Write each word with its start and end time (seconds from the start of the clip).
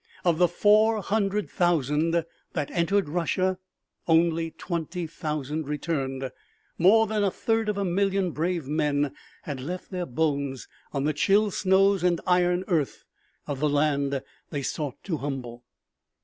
Of 0.25 0.39
the 0.39 0.47
four 0.47 0.99
hundred 1.03 1.47
thousand 1.47 2.25
that 2.53 2.71
entered 2.71 3.07
Russia 3.07 3.59
only 4.07 4.49
twenty 4.49 5.05
thousand 5.05 5.67
returned. 5.67 6.31
More 6.79 7.05
than 7.05 7.23
a 7.23 7.29
third 7.29 7.69
of 7.69 7.77
a 7.77 7.85
million 7.85 8.31
brave 8.31 8.67
men 8.67 9.13
had 9.43 9.59
left 9.61 9.91
their 9.91 10.07
bones 10.07 10.67
on 10.91 11.03
the 11.03 11.13
chill 11.13 11.51
snows 11.51 12.03
and 12.03 12.19
iron 12.25 12.63
earth 12.67 13.05
of 13.45 13.59
the 13.59 13.69
land 13.69 14.23
they 14.49 14.63
sought 14.63 14.95
to 15.03 15.17
humble. 15.17 15.65